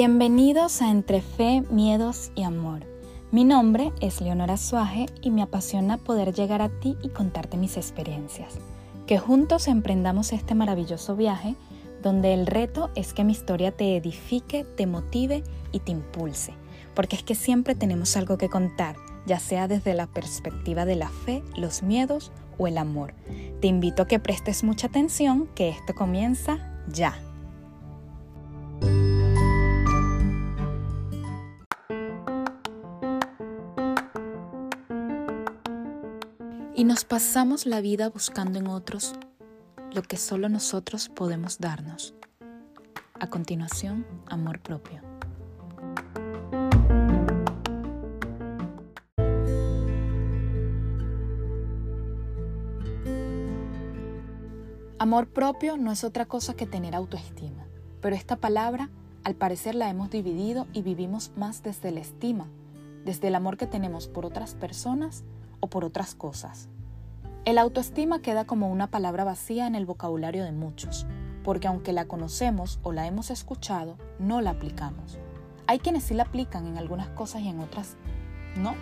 Bienvenidos 0.00 0.80
a 0.80 0.92
Entre 0.92 1.20
Fe, 1.20 1.64
Miedos 1.72 2.30
y 2.36 2.44
Amor. 2.44 2.86
Mi 3.32 3.42
nombre 3.42 3.92
es 4.00 4.20
Leonora 4.20 4.56
Suaje 4.56 5.06
y 5.22 5.32
me 5.32 5.42
apasiona 5.42 5.98
poder 5.98 6.32
llegar 6.32 6.62
a 6.62 6.68
ti 6.68 6.96
y 7.02 7.08
contarte 7.08 7.56
mis 7.56 7.76
experiencias. 7.76 8.60
Que 9.08 9.18
juntos 9.18 9.66
emprendamos 9.66 10.32
este 10.32 10.54
maravilloso 10.54 11.16
viaje 11.16 11.56
donde 12.00 12.32
el 12.32 12.46
reto 12.46 12.90
es 12.94 13.12
que 13.12 13.24
mi 13.24 13.32
historia 13.32 13.72
te 13.72 13.96
edifique, 13.96 14.62
te 14.62 14.86
motive 14.86 15.42
y 15.72 15.80
te 15.80 15.90
impulse. 15.90 16.54
Porque 16.94 17.16
es 17.16 17.24
que 17.24 17.34
siempre 17.34 17.74
tenemos 17.74 18.16
algo 18.16 18.38
que 18.38 18.48
contar, 18.48 18.94
ya 19.26 19.40
sea 19.40 19.66
desde 19.66 19.94
la 19.94 20.06
perspectiva 20.06 20.84
de 20.84 20.94
la 20.94 21.08
fe, 21.08 21.42
los 21.56 21.82
miedos 21.82 22.30
o 22.56 22.68
el 22.68 22.78
amor. 22.78 23.14
Te 23.60 23.66
invito 23.66 24.02
a 24.02 24.06
que 24.06 24.20
prestes 24.20 24.62
mucha 24.62 24.86
atención, 24.86 25.48
que 25.56 25.70
esto 25.70 25.96
comienza 25.96 26.84
ya. 26.86 27.20
Y 36.78 36.84
nos 36.84 37.04
pasamos 37.04 37.66
la 37.66 37.80
vida 37.80 38.08
buscando 38.08 38.60
en 38.60 38.68
otros 38.68 39.16
lo 39.92 40.02
que 40.02 40.16
solo 40.16 40.48
nosotros 40.48 41.08
podemos 41.08 41.58
darnos. 41.58 42.14
A 43.18 43.28
continuación, 43.28 44.06
amor 44.28 44.60
propio. 44.60 45.02
Amor 55.00 55.26
propio 55.30 55.76
no 55.76 55.90
es 55.90 56.04
otra 56.04 56.26
cosa 56.26 56.54
que 56.54 56.66
tener 56.66 56.94
autoestima, 56.94 57.66
pero 58.00 58.14
esta 58.14 58.36
palabra 58.36 58.88
al 59.24 59.34
parecer 59.34 59.74
la 59.74 59.90
hemos 59.90 60.10
dividido 60.10 60.68
y 60.72 60.82
vivimos 60.82 61.32
más 61.36 61.64
desde 61.64 61.90
la 61.90 61.98
estima, 61.98 62.46
desde 63.04 63.26
el 63.26 63.34
amor 63.34 63.56
que 63.56 63.66
tenemos 63.66 64.06
por 64.06 64.24
otras 64.24 64.54
personas 64.54 65.24
o 65.60 65.68
por 65.68 65.84
otras 65.84 66.14
cosas. 66.14 66.68
El 67.44 67.58
autoestima 67.58 68.20
queda 68.20 68.44
como 68.44 68.68
una 68.68 68.90
palabra 68.90 69.24
vacía 69.24 69.66
en 69.66 69.74
el 69.74 69.86
vocabulario 69.86 70.44
de 70.44 70.52
muchos, 70.52 71.06
porque 71.44 71.66
aunque 71.66 71.92
la 71.92 72.06
conocemos 72.06 72.78
o 72.82 72.92
la 72.92 73.06
hemos 73.06 73.30
escuchado, 73.30 73.96
no 74.18 74.40
la 74.40 74.50
aplicamos. 74.50 75.18
Hay 75.66 75.78
quienes 75.78 76.04
sí 76.04 76.14
la 76.14 76.24
aplican 76.24 76.66
en 76.66 76.76
algunas 76.76 77.08
cosas 77.08 77.42
y 77.42 77.48
en 77.48 77.60
otras 77.60 77.96
no. 78.56 78.74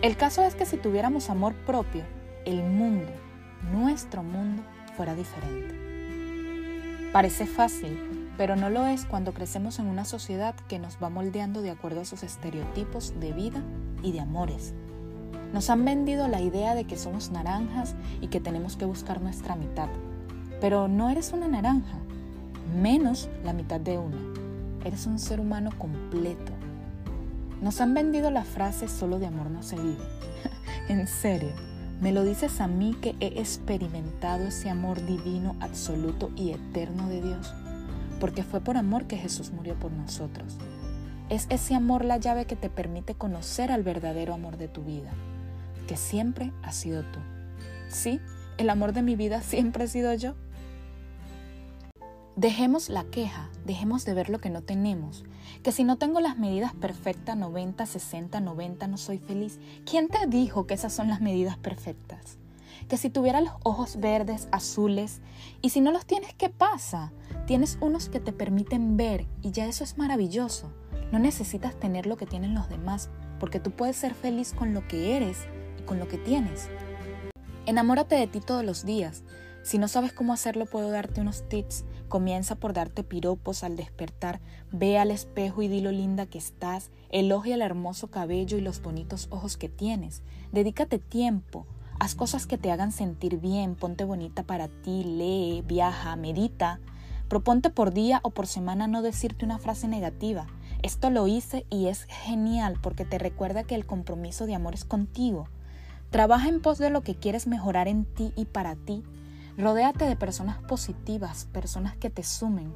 El 0.00 0.16
caso 0.16 0.42
es 0.42 0.54
que 0.56 0.66
si 0.66 0.76
tuviéramos 0.76 1.30
amor 1.30 1.54
propio, 1.64 2.04
el 2.44 2.64
mundo, 2.64 3.12
nuestro 3.72 4.22
mundo, 4.22 4.64
fuera 4.96 5.14
diferente. 5.14 5.78
Parece 7.12 7.46
fácil, 7.46 8.32
pero 8.36 8.56
no 8.56 8.70
lo 8.70 8.86
es 8.86 9.04
cuando 9.04 9.34
crecemos 9.34 9.78
en 9.78 9.86
una 9.86 10.04
sociedad 10.04 10.54
que 10.68 10.78
nos 10.78 10.96
va 11.00 11.10
moldeando 11.10 11.62
de 11.62 11.70
acuerdo 11.70 12.00
a 12.00 12.04
sus 12.04 12.22
estereotipos 12.22 13.20
de 13.20 13.32
vida 13.32 13.62
y 14.02 14.12
de 14.12 14.20
amores. 14.20 14.74
Nos 15.52 15.68
han 15.68 15.84
vendido 15.84 16.28
la 16.28 16.40
idea 16.40 16.74
de 16.74 16.84
que 16.84 16.96
somos 16.96 17.30
naranjas 17.30 17.94
y 18.22 18.28
que 18.28 18.40
tenemos 18.40 18.76
que 18.76 18.86
buscar 18.86 19.20
nuestra 19.20 19.54
mitad. 19.54 19.88
Pero 20.62 20.88
no 20.88 21.10
eres 21.10 21.32
una 21.32 21.46
naranja, 21.46 21.98
menos 22.80 23.28
la 23.44 23.52
mitad 23.52 23.78
de 23.78 23.98
una. 23.98 24.16
Eres 24.82 25.06
un 25.06 25.18
ser 25.18 25.40
humano 25.40 25.70
completo. 25.76 26.52
Nos 27.60 27.82
han 27.82 27.92
vendido 27.92 28.30
la 28.30 28.44
frase 28.44 28.88
solo 28.88 29.18
de 29.18 29.26
amor 29.26 29.50
no 29.50 29.62
se 29.62 29.76
vive. 29.76 30.02
en 30.88 31.06
serio, 31.06 31.52
me 32.00 32.12
lo 32.12 32.24
dices 32.24 32.60
a 32.62 32.66
mí 32.66 32.96
que 33.02 33.14
he 33.20 33.38
experimentado 33.38 34.46
ese 34.46 34.70
amor 34.70 35.04
divino, 35.04 35.54
absoluto 35.60 36.30
y 36.34 36.52
eterno 36.52 37.08
de 37.08 37.20
Dios. 37.20 37.52
Porque 38.20 38.42
fue 38.42 38.60
por 38.60 38.78
amor 38.78 39.04
que 39.04 39.18
Jesús 39.18 39.52
murió 39.52 39.74
por 39.74 39.92
nosotros. 39.92 40.56
Es 41.28 41.46
ese 41.50 41.74
amor 41.74 42.06
la 42.06 42.16
llave 42.16 42.46
que 42.46 42.56
te 42.56 42.70
permite 42.70 43.14
conocer 43.14 43.70
al 43.70 43.82
verdadero 43.82 44.32
amor 44.32 44.56
de 44.56 44.68
tu 44.68 44.82
vida 44.82 45.12
que 45.82 45.96
siempre 45.96 46.52
has 46.62 46.76
sido 46.76 47.02
tú. 47.04 47.18
Sí, 47.88 48.20
el 48.58 48.70
amor 48.70 48.92
de 48.92 49.02
mi 49.02 49.16
vida 49.16 49.42
siempre 49.42 49.84
he 49.84 49.88
sido 49.88 50.14
yo. 50.14 50.34
Dejemos 52.36 52.88
la 52.88 53.04
queja, 53.04 53.50
dejemos 53.66 54.06
de 54.06 54.14
ver 54.14 54.30
lo 54.30 54.40
que 54.40 54.48
no 54.48 54.62
tenemos. 54.62 55.24
Que 55.62 55.70
si 55.70 55.84
no 55.84 55.98
tengo 55.98 56.18
las 56.20 56.38
medidas 56.38 56.72
perfectas, 56.72 57.36
90, 57.36 57.84
60, 57.84 58.40
90, 58.40 58.86
no 58.86 58.96
soy 58.96 59.18
feliz. 59.18 59.58
¿Quién 59.84 60.08
te 60.08 60.26
dijo 60.26 60.66
que 60.66 60.72
esas 60.72 60.94
son 60.94 61.08
las 61.08 61.20
medidas 61.20 61.58
perfectas? 61.58 62.38
Que 62.88 62.96
si 62.96 63.10
tuviera 63.10 63.42
los 63.42 63.52
ojos 63.64 64.00
verdes, 64.00 64.48
azules, 64.50 65.20
y 65.60 65.70
si 65.70 65.82
no 65.82 65.92
los 65.92 66.06
tienes, 66.06 66.32
¿qué 66.34 66.48
pasa? 66.48 67.12
Tienes 67.46 67.76
unos 67.82 68.08
que 68.08 68.18
te 68.18 68.32
permiten 68.32 68.96
ver 68.96 69.26
y 69.42 69.50
ya 69.50 69.66
eso 69.66 69.84
es 69.84 69.98
maravilloso. 69.98 70.72
No 71.12 71.18
necesitas 71.18 71.78
tener 71.78 72.06
lo 72.06 72.16
que 72.16 72.26
tienen 72.26 72.54
los 72.54 72.70
demás, 72.70 73.10
porque 73.38 73.60
tú 73.60 73.72
puedes 73.72 73.96
ser 73.96 74.14
feliz 74.14 74.54
con 74.54 74.72
lo 74.72 74.88
que 74.88 75.16
eres 75.16 75.36
con 75.84 75.98
lo 75.98 76.08
que 76.08 76.18
tienes. 76.18 76.68
Enamórate 77.66 78.16
de 78.16 78.26
ti 78.26 78.40
todos 78.40 78.64
los 78.64 78.84
días. 78.84 79.22
Si 79.62 79.78
no 79.78 79.86
sabes 79.86 80.12
cómo 80.12 80.32
hacerlo, 80.32 80.66
puedo 80.66 80.90
darte 80.90 81.20
unos 81.20 81.48
tips. 81.48 81.84
Comienza 82.08 82.56
por 82.56 82.72
darte 82.72 83.04
piropos 83.04 83.62
al 83.62 83.76
despertar. 83.76 84.40
Ve 84.72 84.98
al 84.98 85.10
espejo 85.10 85.62
y 85.62 85.68
di 85.68 85.80
lo 85.80 85.92
linda 85.92 86.26
que 86.26 86.38
estás. 86.38 86.90
Elogia 87.10 87.54
el 87.54 87.62
hermoso 87.62 88.08
cabello 88.08 88.58
y 88.58 88.60
los 88.60 88.82
bonitos 88.82 89.28
ojos 89.30 89.56
que 89.56 89.68
tienes. 89.68 90.22
Dedícate 90.50 90.98
tiempo. 90.98 91.66
Haz 92.00 92.16
cosas 92.16 92.46
que 92.46 92.58
te 92.58 92.72
hagan 92.72 92.90
sentir 92.90 93.38
bien. 93.38 93.76
Ponte 93.76 94.02
bonita 94.02 94.42
para 94.42 94.66
ti. 94.66 95.04
Lee, 95.04 95.62
viaja, 95.64 96.16
medita. 96.16 96.80
Proponte 97.28 97.70
por 97.70 97.94
día 97.94 98.20
o 98.24 98.30
por 98.30 98.48
semana 98.48 98.88
no 98.88 99.00
decirte 99.00 99.44
una 99.44 99.58
frase 99.58 99.86
negativa. 99.86 100.48
Esto 100.82 101.10
lo 101.10 101.28
hice 101.28 101.64
y 101.70 101.86
es 101.86 102.06
genial 102.08 102.78
porque 102.82 103.04
te 103.04 103.18
recuerda 103.18 103.62
que 103.62 103.76
el 103.76 103.86
compromiso 103.86 104.46
de 104.46 104.56
amor 104.56 104.74
es 104.74 104.84
contigo. 104.84 105.48
Trabaja 106.12 106.50
en 106.50 106.60
pos 106.60 106.76
de 106.76 106.90
lo 106.90 107.00
que 107.00 107.14
quieres 107.14 107.46
mejorar 107.46 107.88
en 107.88 108.04
ti 108.04 108.34
y 108.36 108.44
para 108.44 108.76
ti. 108.76 109.02
Rodéate 109.56 110.04
de 110.04 110.14
personas 110.14 110.58
positivas, 110.58 111.46
personas 111.46 111.96
que 111.96 112.10
te 112.10 112.22
sumen. 112.22 112.74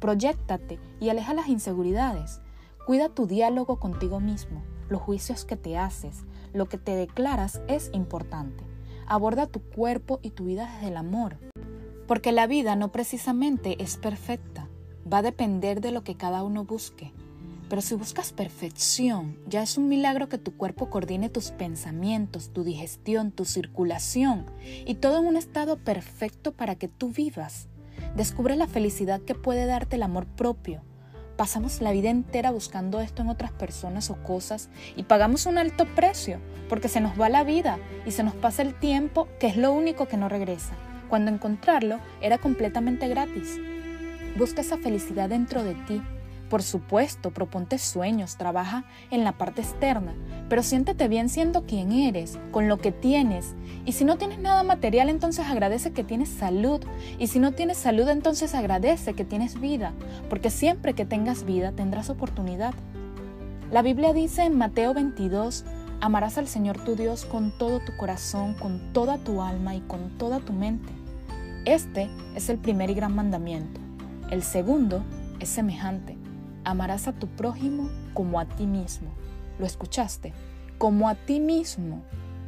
Proyéctate 0.00 0.80
y 0.98 1.10
aleja 1.10 1.34
las 1.34 1.48
inseguridades. 1.48 2.40
Cuida 2.86 3.10
tu 3.10 3.26
diálogo 3.26 3.78
contigo 3.78 4.20
mismo. 4.20 4.62
Los 4.88 5.02
juicios 5.02 5.44
que 5.44 5.58
te 5.58 5.76
haces, 5.76 6.24
lo 6.54 6.70
que 6.70 6.78
te 6.78 6.96
declaras 6.96 7.60
es 7.68 7.90
importante. 7.92 8.64
Aborda 9.06 9.46
tu 9.46 9.60
cuerpo 9.60 10.18
y 10.22 10.30
tu 10.30 10.46
vida 10.46 10.72
desde 10.72 10.88
el 10.88 10.96
amor. 10.96 11.36
Porque 12.06 12.32
la 12.32 12.46
vida 12.46 12.74
no 12.74 12.90
precisamente 12.90 13.82
es 13.82 13.98
perfecta. 13.98 14.66
Va 15.12 15.18
a 15.18 15.22
depender 15.22 15.82
de 15.82 15.92
lo 15.92 16.04
que 16.04 16.16
cada 16.16 16.42
uno 16.42 16.64
busque. 16.64 17.12
Pero 17.68 17.82
si 17.82 17.94
buscas 17.94 18.32
perfección, 18.32 19.36
ya 19.46 19.62
es 19.62 19.76
un 19.76 19.88
milagro 19.88 20.28
que 20.28 20.38
tu 20.38 20.56
cuerpo 20.56 20.88
coordine 20.88 21.28
tus 21.28 21.50
pensamientos, 21.50 22.50
tu 22.52 22.64
digestión, 22.64 23.30
tu 23.30 23.44
circulación 23.44 24.46
y 24.86 24.94
todo 24.94 25.18
en 25.18 25.26
un 25.26 25.36
estado 25.36 25.76
perfecto 25.76 26.52
para 26.52 26.76
que 26.76 26.88
tú 26.88 27.10
vivas. 27.10 27.68
Descubre 28.16 28.56
la 28.56 28.68
felicidad 28.68 29.20
que 29.20 29.34
puede 29.34 29.66
darte 29.66 29.96
el 29.96 30.02
amor 30.02 30.26
propio. 30.26 30.82
Pasamos 31.36 31.82
la 31.82 31.92
vida 31.92 32.08
entera 32.08 32.50
buscando 32.50 33.00
esto 33.00 33.22
en 33.22 33.28
otras 33.28 33.52
personas 33.52 34.10
o 34.10 34.16
cosas 34.22 34.70
y 34.96 35.02
pagamos 35.02 35.44
un 35.44 35.58
alto 35.58 35.84
precio 35.94 36.40
porque 36.70 36.88
se 36.88 37.00
nos 37.00 37.20
va 37.20 37.28
la 37.28 37.44
vida 37.44 37.78
y 38.06 38.12
se 38.12 38.22
nos 38.22 38.34
pasa 38.34 38.62
el 38.62 38.78
tiempo 38.78 39.28
que 39.38 39.46
es 39.46 39.56
lo 39.56 39.72
único 39.72 40.08
que 40.08 40.16
no 40.16 40.28
regresa, 40.28 40.72
cuando 41.08 41.30
encontrarlo 41.30 42.00
era 42.22 42.38
completamente 42.38 43.08
gratis. 43.08 43.58
Busca 44.36 44.62
esa 44.62 44.78
felicidad 44.78 45.28
dentro 45.28 45.62
de 45.62 45.74
ti 45.74 46.02
por 46.48 46.62
supuesto, 46.62 47.30
proponte 47.30 47.78
sueños, 47.78 48.36
trabaja 48.36 48.84
en 49.10 49.24
la 49.24 49.32
parte 49.32 49.60
externa, 49.60 50.14
pero 50.48 50.62
siéntete 50.62 51.08
bien 51.08 51.28
siendo 51.28 51.64
quien 51.64 51.92
eres, 51.92 52.38
con 52.50 52.68
lo 52.68 52.78
que 52.78 52.92
tienes. 52.92 53.54
Y 53.84 53.92
si 53.92 54.04
no 54.04 54.16
tienes 54.16 54.38
nada 54.38 54.62
material, 54.62 55.08
entonces 55.08 55.46
agradece 55.46 55.92
que 55.92 56.04
tienes 56.04 56.28
salud. 56.28 56.80
Y 57.18 57.28
si 57.28 57.38
no 57.38 57.52
tienes 57.52 57.78
salud, 57.78 58.08
entonces 58.08 58.54
agradece 58.54 59.14
que 59.14 59.24
tienes 59.24 59.60
vida, 59.60 59.92
porque 60.28 60.50
siempre 60.50 60.94
que 60.94 61.04
tengas 61.04 61.44
vida 61.44 61.72
tendrás 61.72 62.10
oportunidad. 62.10 62.74
La 63.70 63.82
Biblia 63.82 64.12
dice 64.12 64.44
en 64.44 64.56
Mateo 64.56 64.94
22, 64.94 65.64
amarás 66.00 66.38
al 66.38 66.48
Señor 66.48 66.78
tu 66.78 66.96
Dios 66.96 67.24
con 67.26 67.56
todo 67.58 67.80
tu 67.80 67.96
corazón, 67.96 68.54
con 68.54 68.92
toda 68.92 69.18
tu 69.18 69.42
alma 69.42 69.74
y 69.74 69.80
con 69.80 70.16
toda 70.18 70.40
tu 70.40 70.52
mente. 70.52 70.88
Este 71.66 72.08
es 72.34 72.48
el 72.48 72.58
primer 72.58 72.88
y 72.88 72.94
gran 72.94 73.14
mandamiento. 73.14 73.80
El 74.30 74.42
segundo 74.42 75.04
es 75.40 75.48
semejante 75.48 76.17
amarás 76.70 77.08
a 77.08 77.12
tu 77.12 77.26
prójimo 77.26 77.90
como 78.14 78.38
a 78.38 78.44
ti 78.44 78.66
mismo. 78.66 79.08
¿Lo 79.58 79.66
escuchaste? 79.66 80.32
Como 80.78 81.08
a 81.08 81.14
ti 81.14 81.40
mismo. 81.40 82.02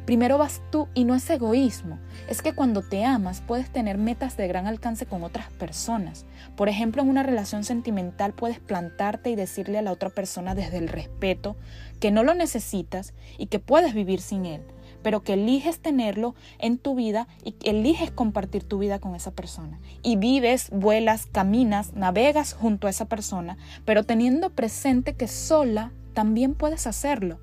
Primero 0.05 0.37
vas 0.37 0.61
tú 0.71 0.87
y 0.93 1.03
no 1.03 1.15
es 1.15 1.29
egoísmo. 1.29 1.99
Es 2.27 2.41
que 2.41 2.53
cuando 2.53 2.81
te 2.81 3.05
amas 3.05 3.41
puedes 3.41 3.71
tener 3.71 3.97
metas 3.97 4.35
de 4.35 4.47
gran 4.47 4.67
alcance 4.67 5.05
con 5.05 5.23
otras 5.23 5.51
personas. 5.51 6.25
Por 6.55 6.69
ejemplo, 6.69 7.01
en 7.01 7.09
una 7.09 7.23
relación 7.23 7.63
sentimental 7.63 8.33
puedes 8.33 8.59
plantarte 8.59 9.29
y 9.29 9.35
decirle 9.35 9.77
a 9.77 9.83
la 9.83 9.91
otra 9.91 10.09
persona 10.09 10.55
desde 10.55 10.77
el 10.77 10.87
respeto 10.87 11.55
que 11.99 12.11
no 12.11 12.23
lo 12.23 12.33
necesitas 12.33 13.13
y 13.37 13.45
que 13.45 13.59
puedes 13.59 13.93
vivir 13.93 14.21
sin 14.21 14.45
él. 14.45 14.61
Pero 15.03 15.23
que 15.23 15.33
eliges 15.33 15.79
tenerlo 15.79 16.35
en 16.59 16.77
tu 16.77 16.95
vida 16.95 17.27
y 17.43 17.55
eliges 17.63 18.11
compartir 18.11 18.63
tu 18.63 18.77
vida 18.77 18.99
con 18.99 19.15
esa 19.15 19.31
persona. 19.31 19.79
Y 20.01 20.15
vives, 20.15 20.69
vuelas, 20.71 21.25
caminas, 21.25 21.93
navegas 21.93 22.53
junto 22.53 22.87
a 22.87 22.89
esa 22.89 23.05
persona, 23.05 23.57
pero 23.85 24.03
teniendo 24.03 24.49
presente 24.49 25.13
que 25.13 25.27
sola 25.27 25.91
también 26.13 26.53
puedes 26.53 26.87
hacerlo, 26.87 27.39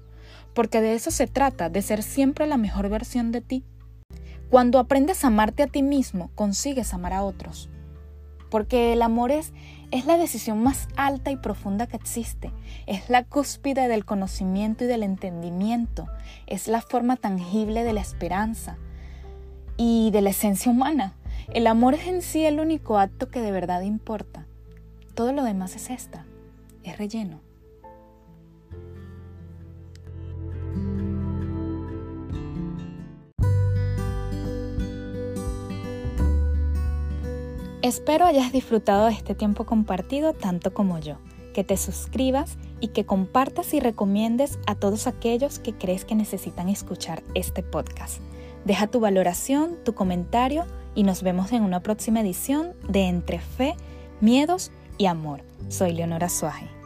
porque 0.55 0.81
de 0.81 0.95
eso 0.95 1.11
se 1.11 1.27
trata, 1.27 1.71
de 1.71 1.83
ser 1.83 2.03
siempre 2.03 2.47
la 2.47 2.57
mejor 2.57 2.89
versión 2.89 3.33
de 3.33 3.41
ti. 3.41 3.65
Cuando 4.51 4.79
aprendes 4.79 5.25
a 5.25 5.29
amarte 5.29 5.63
a 5.63 5.67
ti 5.67 5.83
mismo, 5.83 6.31
consigues 6.35 6.95
amar 6.95 7.13
a 7.13 7.23
otros. 7.23 7.69
Porque 8.51 8.93
el 8.93 9.03
amor 9.03 9.31
es, 9.31 9.53
es 9.91 10.07
la 10.07 10.17
decisión 10.17 10.63
más 10.63 10.89
alta 10.97 11.31
y 11.31 11.37
profunda 11.37 11.87
que 11.87 11.97
existe. 11.97 12.51
Es 12.87 13.11
la 13.11 13.25
cúspide 13.25 13.89
del 13.89 14.05
conocimiento 14.05 14.85
y 14.85 14.87
del 14.87 15.03
entendimiento. 15.03 16.07
Es 16.47 16.69
la 16.69 16.81
forma 16.81 17.17
tangible 17.17 17.85
de 17.85 17.93
la 17.93 18.01
esperanza 18.01 18.77
y 19.77 20.11
de 20.11 20.23
la 20.23 20.31
esencia 20.31 20.71
humana. 20.71 21.15
El 21.53 21.67
amor 21.67 21.95
es 21.95 22.07
en 22.07 22.23
sí 22.23 22.45
el 22.45 22.61
único 22.61 22.99
acto 22.99 23.31
que 23.31 23.41
de 23.41 23.53
verdad 23.53 23.83
importa. 23.83 24.47
Todo 25.15 25.33
lo 25.33 25.43
demás 25.43 25.77
es 25.77 25.91
esta, 25.91 26.27
es 26.85 26.99
relleno. 26.99 27.48
Espero 37.89 38.27
hayas 38.27 38.53
disfrutado 38.53 39.07
de 39.07 39.13
este 39.13 39.35
tiempo 39.35 39.65
compartido 39.65 40.35
tanto 40.35 40.75
como 40.75 40.99
yo, 40.99 41.17
que 41.55 41.65
te 41.65 41.79
suscribas 41.79 42.59
y 42.81 42.89
que 42.89 43.07
compartas 43.07 43.73
y 43.73 43.81
recomiendes 43.81 44.59
a 44.67 44.75
todos 44.75 45.07
aquellos 45.07 45.59
que 45.59 45.73
crees 45.73 46.05
que 46.05 46.15
necesitan 46.15 46.69
escuchar 46.69 47.23
este 47.35 47.63
podcast. 47.63 48.21
Deja 48.67 48.89
tu 48.89 49.01
valoración, 49.01 49.79
tu 49.87 49.95
comentario 49.95 50.67
y 50.95 51.03
nos 51.03 51.23
vemos 51.23 51.51
en 51.53 51.63
una 51.63 51.81
próxima 51.81 52.21
edición 52.21 52.75
de 52.87 53.05
Entre 53.05 53.39
Fe, 53.39 53.75
Miedos 54.21 54.71
y 54.99 55.07
Amor. 55.07 55.41
Soy 55.71 55.93
Leonora 55.93 56.29
Suaje. 56.29 56.78